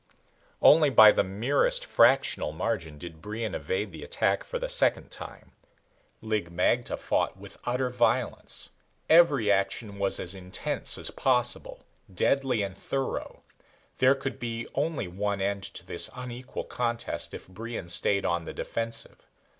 [0.63, 5.51] Only by the merest fractional margin did Brion evade the attack for the second time.
[6.21, 8.71] Lig magte fought with utter violence.
[9.11, 13.43] Every action was as intense as possible, deadly and thorough.
[13.99, 18.53] There could be only one end to this unequal contest if Brion stayed on the
[18.55, 19.27] defensive.